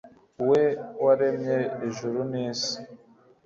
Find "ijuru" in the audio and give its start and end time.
1.87-2.19